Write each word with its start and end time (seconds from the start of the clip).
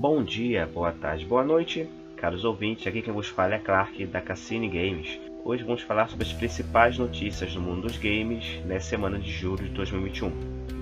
Bom 0.00 0.24
dia, 0.24 0.64
boa 0.64 0.92
tarde, 0.92 1.26
boa 1.26 1.44
noite, 1.44 1.86
caros 2.16 2.42
ouvintes. 2.42 2.86
Aqui 2.86 3.02
quem 3.02 3.12
vos 3.12 3.28
fala 3.28 3.56
é 3.56 3.58
Clark 3.58 4.06
da 4.06 4.18
Cassini 4.22 4.66
Games. 4.66 5.20
Hoje 5.44 5.62
vamos 5.62 5.82
falar 5.82 6.08
sobre 6.08 6.24
as 6.24 6.32
principais 6.32 6.96
notícias 6.96 7.52
do 7.52 7.60
mundo 7.60 7.82
dos 7.82 7.98
games 7.98 8.64
nessa 8.64 8.88
semana 8.88 9.18
de 9.18 9.30
julho 9.30 9.62
de 9.62 9.74
2021. 9.74 10.32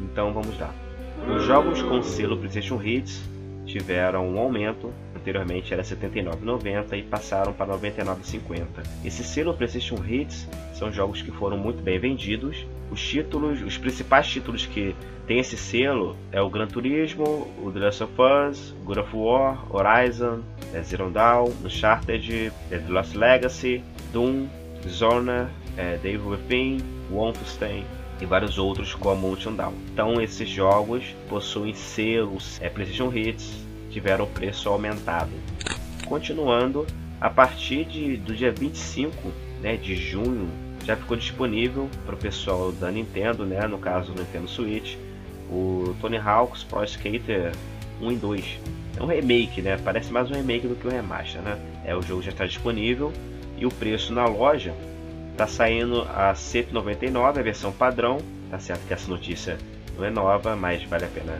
Então 0.05 0.33
vamos 0.33 0.57
lá. 0.61 0.73
Os 1.37 1.43
jogos 1.43 1.83
com 1.83 2.01
selo 2.01 2.37
PlayStation 2.37 2.81
Hits 2.81 3.21
tiveram 3.69 4.27
um 4.29 4.39
aumento 4.39 4.93
anteriormente 5.29 5.73
era 5.73 5.83
R$ 5.83 5.89
79,90 5.89 6.99
e 6.99 7.03
passaram 7.03 7.53
para 7.53 7.75
R$ 7.75 7.91
99,50. 7.91 8.67
Esse 9.05 9.23
selo 9.23 9.55
PlayStation 9.55 9.97
Hits 10.05 10.49
são 10.73 10.91
jogos 10.91 11.21
que 11.21 11.31
foram 11.31 11.59
muito 11.59 11.83
bem 11.83 11.99
vendidos. 11.99 12.67
Os 12.91 13.07
títulos, 13.07 13.61
os 13.61 13.77
principais 13.77 14.27
títulos 14.27 14.65
que 14.65 14.95
tem 15.27 15.39
esse 15.39 15.57
selo 15.57 16.17
é 16.33 16.41
o 16.41 16.49
Gran 16.49 16.67
Turismo, 16.67 17.47
o 17.63 17.71
The 17.71 17.81
Last 17.81 18.05
of 18.05 18.13
Us, 18.19 18.75
God 18.85 18.99
of 18.99 19.15
War, 19.15 19.67
Horizon, 19.71 20.41
é 20.73 20.81
Zero 20.81 21.11
Dawn, 21.11 21.53
Uncharted, 21.63 22.53
The 22.71 22.83
Lost 22.89 23.15
Legacy, 23.15 23.83
Doom, 24.13 24.49
Zona, 24.89 25.51
é, 25.77 25.99
The 25.99 26.13
Evil 26.13 26.31
Within, 26.31 26.79
Wolfenstein 27.11 27.85
e 28.21 28.27
vários 28.27 28.59
outros 28.59 28.95
como 28.95 29.31
Until 29.31 29.53
Dawn. 29.53 29.75
Então 29.93 30.21
esses 30.21 30.49
jogos 30.49 31.05
possuem 31.29 31.75
selos 31.75 32.59
é, 32.61 32.69
PlayStation 32.69 33.13
Hits, 33.13 33.65
tiveram 33.91 34.25
o 34.25 34.29
preço 34.29 34.69
aumentado. 34.69 35.31
Continuando, 36.07 36.87
a 37.21 37.29
partir 37.29 37.85
de, 37.85 38.17
do 38.17 38.35
dia 38.35 38.53
25 38.53 39.13
né, 39.61 39.77
de 39.77 39.97
junho 39.97 40.49
já 40.85 40.97
ficou 40.97 41.17
disponível 41.17 41.89
para 42.07 42.15
o 42.15 42.19
pessoal 42.19 42.73
da 42.73 42.91
Nintendo, 42.91 43.45
né, 43.45 43.67
no 43.67 43.79
caso 43.79 44.13
do 44.13 44.23
Nintendo 44.23 44.49
Switch, 44.49 44.97
o 45.51 45.95
Tony 46.01 46.17
Hawk's 46.17 46.65
Pro 46.65 46.85
Skater 46.85 47.53
1 48.01 48.13
e 48.13 48.17
2. 48.17 48.59
É 48.97 49.03
um 49.03 49.07
remake, 49.07 49.63
né? 49.63 49.79
Parece 49.85 50.13
mais 50.13 50.31
um 50.31 50.35
remake 50.35 50.67
do 50.67 50.75
que 50.75 50.87
um 50.87 50.91
remaster, 50.91 51.41
né? 51.41 51.59
É, 51.85 51.95
o 51.95 52.03
jogo 52.03 52.23
já 52.23 52.31
está 52.31 52.47
disponível 52.47 53.13
e 53.57 53.65
o 53.67 53.71
preço 53.71 54.13
na 54.13 54.27
loja 54.27 54.75
está 55.39 55.47
saindo 55.47 56.03
a 56.13 56.35
199 56.35 57.39
a 57.39 57.43
versão 57.45 57.71
padrão. 57.71 58.19
Tá 58.51 58.59
certo 58.59 58.85
que 58.89 58.93
essa 58.93 59.09
notícia 59.09 59.57
não 59.97 60.05
é 60.05 60.11
nova, 60.11 60.57
mas 60.57 60.83
vale 60.83 61.05
a 61.05 61.09
pena 61.09 61.39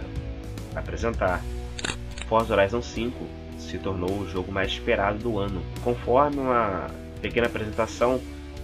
apresentar. 0.77 1.43
Forza 2.29 2.55
Horizon 2.55 2.81
5 2.81 3.27
se 3.59 3.77
tornou 3.79 4.21
o 4.21 4.29
jogo 4.29 4.53
mais 4.53 4.71
esperado 4.71 5.19
do 5.19 5.39
ano, 5.39 5.61
conforme 5.83 6.39
uma 6.39 6.87
pequena 7.21 7.49
apresentação 7.49 8.21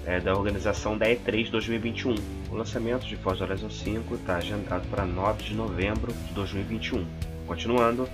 é, 0.07 0.21
da 0.21 0.37
organização 0.37 0.97
da 0.97 1.07
E3 1.07 1.51
2021. 1.51 2.15
O 2.53 2.55
lançamento 2.55 3.05
de 3.05 3.17
Forza 3.17 3.43
Horizon 3.43 3.71
5 3.71 4.15
está 4.15 4.37
agendado 4.37 4.87
para 4.89 5.05
9 5.05 5.43
de 5.43 5.55
novembro 5.55 6.13
de 6.13 6.33
2021. 6.35 7.05
Continuando, 7.49 8.09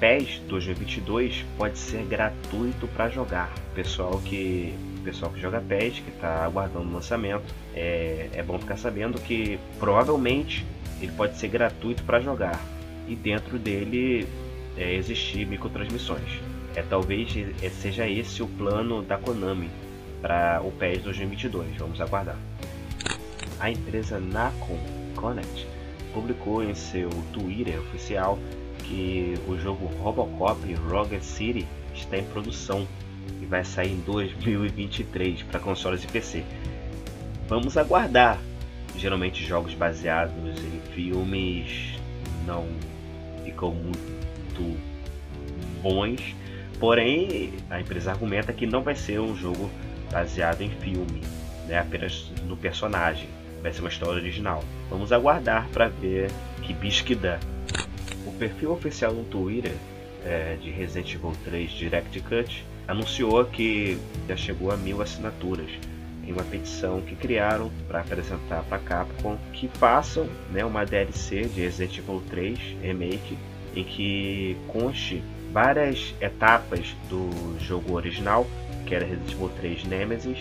PES 0.00 0.40
2022 0.48 1.44
pode 1.58 1.78
ser 1.78 2.04
gratuito 2.06 2.88
para 2.88 3.10
jogar. 3.10 3.52
Pessoal 3.74 4.18
que 4.24 4.74
pessoal 5.04 5.30
que 5.30 5.40
joga 5.40 5.60
PES, 5.60 6.00
que 6.00 6.10
está 6.10 6.44
aguardando 6.44 6.88
o 6.88 6.92
lançamento, 6.92 7.44
é, 7.74 8.30
é 8.32 8.42
bom 8.42 8.58
ficar 8.58 8.76
sabendo 8.76 9.20
que 9.20 9.58
provavelmente 9.78 10.64
ele 11.00 11.12
pode 11.12 11.36
ser 11.36 11.48
gratuito 11.48 12.02
para 12.04 12.20
jogar 12.20 12.58
e 13.06 13.14
dentro 13.14 13.58
dele 13.58 14.26
é, 14.76 14.94
existir 14.94 15.46
microtransmissões. 15.46 16.40
É 16.74 16.82
talvez 16.82 17.28
é, 17.62 17.68
seja 17.68 18.08
esse 18.08 18.42
o 18.42 18.48
plano 18.48 19.02
da 19.02 19.16
Konami 19.18 19.70
para 20.20 20.60
o 20.64 20.72
PES 20.72 21.02
2022. 21.02 21.76
Vamos 21.76 22.00
aguardar. 22.00 22.38
A 23.60 23.70
empresa 23.70 24.18
Nacon 24.18 24.78
Connect 25.14 25.66
publicou 26.12 26.62
em 26.64 26.74
seu 26.74 27.10
Twitter 27.32 27.78
oficial 27.80 28.38
que 28.78 29.34
o 29.46 29.56
jogo 29.58 29.86
Robocop 30.02 30.74
Rogue 30.74 31.20
City 31.22 31.66
está 31.94 32.18
em 32.18 32.24
produção 32.24 32.86
e 33.40 33.46
vai 33.46 33.64
sair 33.64 33.92
em 33.92 34.00
2023 34.00 35.42
para 35.42 35.60
consoles 35.60 36.04
e 36.04 36.06
PC. 36.06 36.44
Vamos 37.48 37.76
aguardar. 37.76 38.38
Geralmente 38.96 39.44
jogos 39.44 39.74
baseados 39.74 40.34
em 40.60 40.92
filmes 40.92 41.98
não 42.46 42.66
ficam 43.44 43.72
muito 43.72 44.78
bons. 45.82 46.34
Porém, 46.78 47.52
a 47.70 47.80
empresa 47.80 48.10
argumenta 48.10 48.52
que 48.52 48.66
não 48.66 48.82
vai 48.82 48.94
ser 48.94 49.20
um 49.20 49.36
jogo 49.36 49.70
baseado 50.10 50.62
em 50.62 50.70
filme, 50.70 51.20
né, 51.66 51.78
apenas 51.78 52.30
no 52.46 52.56
personagem. 52.56 53.28
Vai 53.62 53.72
ser 53.72 53.80
uma 53.80 53.88
história 53.88 54.20
original. 54.20 54.62
Vamos 54.90 55.12
aguardar 55.12 55.68
para 55.68 55.88
ver 55.88 56.30
que 56.62 56.72
bicho 56.72 57.04
que 57.04 57.14
dá. 57.14 57.38
O 58.26 58.32
perfil 58.32 58.72
oficial 58.72 59.12
no 59.12 59.24
Twitter 59.24 59.74
é, 60.24 60.56
de 60.60 60.70
Resident 60.70 61.14
Evil 61.14 61.32
3 61.44 61.70
Direct 61.70 62.20
Cut 62.20 62.64
anunciou 62.86 63.44
que 63.44 63.98
já 64.28 64.36
chegou 64.36 64.70
a 64.70 64.76
mil 64.76 65.00
assinaturas 65.00 65.70
em 66.26 66.32
uma 66.32 66.42
petição 66.44 67.00
que 67.02 67.14
criaram 67.14 67.70
para 67.86 68.00
apresentar 68.00 68.62
para 68.64 68.78
Capcom 68.78 69.36
que 69.52 69.68
façam 69.68 70.28
né, 70.50 70.64
uma 70.64 70.84
DLC 70.84 71.44
de 71.44 71.60
Resident 71.60 71.98
Evil 71.98 72.22
3 72.30 72.58
Remake 72.82 73.38
em 73.76 73.84
que 73.84 74.56
conste 74.68 75.22
várias 75.52 76.14
etapas 76.20 76.96
do 77.08 77.30
jogo 77.60 77.94
original, 77.94 78.46
que 78.86 78.94
era 78.94 79.04
Resident 79.04 79.32
Evil 79.32 79.50
3 79.60 79.84
Nemesis, 79.84 80.38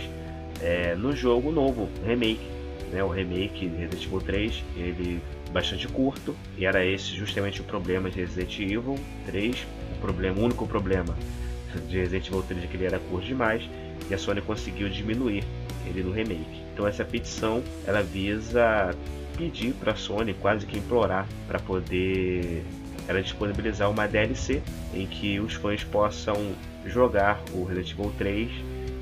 é, 0.62 0.96
no 0.96 1.16
jogo 1.16 1.52
novo, 1.52 1.90
remake. 2.06 2.42
Né? 2.94 3.04
O 3.04 3.10
remake 3.10 3.68
de 3.68 3.76
Resident 3.76 4.06
Evil 4.06 4.22
3, 4.22 4.64
ele 4.78 5.22
bastante 5.52 5.88
curto, 5.88 6.36
e 6.58 6.66
era 6.66 6.86
esse 6.86 7.16
justamente 7.16 7.62
o 7.62 7.64
problema 7.64 8.10
de 8.10 8.20
Resident 8.20 8.60
Evil 8.60 8.98
3. 9.26 9.68
O, 9.98 10.02
problema, 10.02 10.40
o 10.40 10.44
único 10.44 10.68
problema 10.68 11.16
de 11.90 11.98
Resident 11.98 12.28
Evil 12.28 12.44
3 12.44 12.64
é 12.64 12.68
que 12.68 12.78
ele 12.78 12.86
era 12.86 13.00
curto 13.00 13.26
demais, 13.26 13.64
e 14.10 14.14
a 14.14 14.18
Sony 14.18 14.42
conseguiu 14.42 14.88
diminuir 14.90 15.44
ele 15.88 16.04
no 16.04 16.12
remake. 16.12 16.62
Então 16.74 16.88
essa 16.88 17.04
petição 17.04 17.64
ela 17.86 18.02
visa 18.02 18.96
pedir 19.38 19.74
para 19.74 19.94
a 19.94 19.96
Sony, 19.96 20.34
quase 20.36 20.66
que 20.66 20.78
implorar, 20.78 21.28
para 21.48 21.60
poder 21.60 22.64
era 23.08 23.22
disponibilizar 23.22 23.90
uma 23.90 24.08
DLC 24.08 24.62
em 24.94 25.06
que 25.06 25.40
os 25.40 25.54
fãs 25.54 25.84
possam 25.84 26.54
jogar 26.86 27.42
o 27.54 27.64
Resident 27.64 27.92
Evil 27.92 28.14
3 28.18 28.52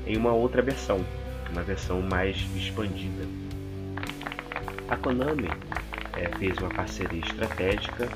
em 0.06 0.16
uma 0.16 0.32
outra 0.32 0.62
versão, 0.62 1.04
uma 1.52 1.62
versão 1.62 2.00
mais 2.02 2.36
expandida. 2.56 3.51
A 4.92 4.96
Konami 4.98 5.48
é, 6.18 6.28
fez 6.36 6.58
uma 6.58 6.68
parceria 6.68 7.20
estratégica 7.20 8.10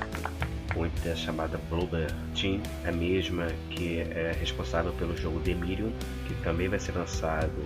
com 0.71 0.83
a 0.83 0.87
empresa 0.87 1.15
chamada 1.15 1.59
Bloober 1.71 2.05
Team, 2.39 2.61
a 2.85 2.91
mesma 2.91 3.47
que 3.71 4.01
é 4.01 4.37
responsável 4.39 4.93
pelo 4.93 5.17
jogo 5.17 5.39
Demirium, 5.39 5.91
que 6.27 6.35
também 6.43 6.67
vai 6.67 6.77
ser 6.77 6.91
lançado 6.91 7.65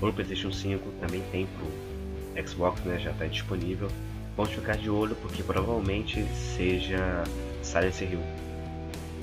para 0.00 0.08
o 0.08 0.12
PlayStation 0.14 0.50
5, 0.50 0.82
também 0.92 1.22
tem 1.30 1.46
para 1.46 2.42
o 2.42 2.48
Xbox, 2.48 2.80
né, 2.84 2.98
já 2.98 3.10
está 3.10 3.26
disponível. 3.26 3.88
Vamos 4.34 4.50
ficar 4.54 4.78
de 4.78 4.88
olho 4.88 5.14
porque 5.16 5.42
provavelmente 5.42 6.24
seja 6.56 7.24
Silent 7.62 8.00
Hill. 8.00 8.22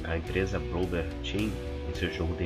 A 0.03 0.18
empresa 0.18 0.59
Bloober 0.59 1.03
Team, 1.24 1.50
em 1.90 1.96
seu 1.96 2.13
jogo 2.13 2.36
The 2.36 2.46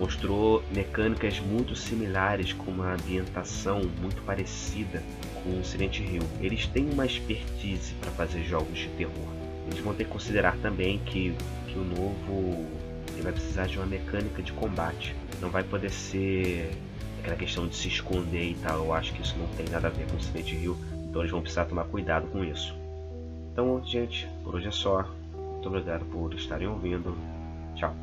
mostrou 0.00 0.64
mecânicas 0.74 1.38
muito 1.38 1.76
similares 1.76 2.54
com 2.54 2.70
uma 2.70 2.94
ambientação 2.94 3.82
muito 4.00 4.22
parecida 4.22 5.02
com 5.44 5.62
Silent 5.62 6.00
Hill. 6.00 6.22
Eles 6.40 6.66
têm 6.66 6.90
uma 6.90 7.04
expertise 7.04 7.92
para 8.00 8.10
fazer 8.12 8.42
jogos 8.44 8.78
de 8.78 8.88
terror. 8.96 9.28
Eles 9.66 9.78
vão 9.80 9.94
ter 9.94 10.04
que 10.04 10.10
considerar 10.10 10.56
também 10.56 10.98
que, 11.00 11.34
que 11.68 11.78
o 11.78 11.84
novo 11.84 12.66
vai 13.22 13.32
precisar 13.32 13.66
de 13.66 13.76
uma 13.76 13.86
mecânica 13.86 14.42
de 14.42 14.52
combate. 14.52 15.14
Não 15.42 15.50
vai 15.50 15.62
poder 15.62 15.90
ser 15.90 16.70
aquela 17.20 17.36
questão 17.36 17.68
de 17.68 17.76
se 17.76 17.88
esconder 17.88 18.52
e 18.52 18.54
tal. 18.54 18.78
Eu 18.78 18.94
acho 18.94 19.12
que 19.12 19.20
isso 19.20 19.36
não 19.38 19.46
tem 19.48 19.68
nada 19.68 19.88
a 19.88 19.90
ver 19.90 20.06
com 20.06 20.18
Silent 20.18 20.50
Hill. 20.52 20.76
Então 21.08 21.20
eles 21.20 21.30
vão 21.30 21.42
precisar 21.42 21.66
tomar 21.66 21.84
cuidado 21.84 22.26
com 22.28 22.42
isso. 22.42 22.74
Então, 23.52 23.82
gente, 23.84 24.26
por 24.42 24.54
hoje 24.54 24.68
é 24.68 24.70
só. 24.70 25.06
Muito 25.34 25.68
obrigado 25.68 26.06
por 26.06 26.32
estarem 26.32 26.66
ouvindo. 26.66 27.14
Tchau. 27.76 27.94